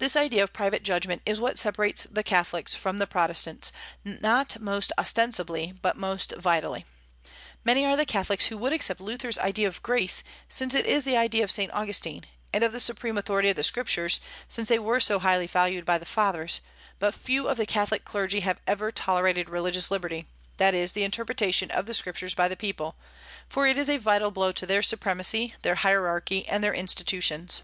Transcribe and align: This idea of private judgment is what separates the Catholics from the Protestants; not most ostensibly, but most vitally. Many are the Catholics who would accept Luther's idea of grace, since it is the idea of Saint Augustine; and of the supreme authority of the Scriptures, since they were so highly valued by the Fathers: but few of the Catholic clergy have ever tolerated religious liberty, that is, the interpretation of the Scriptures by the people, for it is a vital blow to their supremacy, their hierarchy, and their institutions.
This 0.00 0.16
idea 0.16 0.42
of 0.42 0.52
private 0.52 0.82
judgment 0.82 1.22
is 1.24 1.38
what 1.40 1.60
separates 1.60 2.08
the 2.10 2.24
Catholics 2.24 2.74
from 2.74 2.98
the 2.98 3.06
Protestants; 3.06 3.70
not 4.04 4.58
most 4.60 4.90
ostensibly, 4.98 5.72
but 5.80 5.96
most 5.96 6.32
vitally. 6.36 6.84
Many 7.64 7.86
are 7.86 7.96
the 7.96 8.04
Catholics 8.04 8.46
who 8.46 8.58
would 8.58 8.72
accept 8.72 9.00
Luther's 9.00 9.38
idea 9.38 9.68
of 9.68 9.80
grace, 9.80 10.24
since 10.48 10.74
it 10.74 10.86
is 10.86 11.04
the 11.04 11.16
idea 11.16 11.44
of 11.44 11.52
Saint 11.52 11.70
Augustine; 11.72 12.24
and 12.52 12.64
of 12.64 12.72
the 12.72 12.80
supreme 12.80 13.16
authority 13.16 13.48
of 13.48 13.54
the 13.54 13.62
Scriptures, 13.62 14.18
since 14.48 14.68
they 14.68 14.78
were 14.80 14.98
so 14.98 15.20
highly 15.20 15.46
valued 15.46 15.84
by 15.84 15.98
the 15.98 16.04
Fathers: 16.04 16.60
but 16.98 17.14
few 17.14 17.46
of 17.46 17.58
the 17.58 17.64
Catholic 17.64 18.04
clergy 18.04 18.40
have 18.40 18.58
ever 18.66 18.90
tolerated 18.90 19.48
religious 19.48 19.88
liberty, 19.88 20.26
that 20.56 20.74
is, 20.74 20.94
the 20.94 21.04
interpretation 21.04 21.70
of 21.70 21.86
the 21.86 21.94
Scriptures 21.94 22.34
by 22.34 22.48
the 22.48 22.56
people, 22.56 22.96
for 23.48 23.68
it 23.68 23.78
is 23.78 23.88
a 23.88 23.98
vital 23.98 24.32
blow 24.32 24.50
to 24.50 24.66
their 24.66 24.82
supremacy, 24.82 25.54
their 25.62 25.76
hierarchy, 25.76 26.44
and 26.48 26.64
their 26.64 26.74
institutions. 26.74 27.62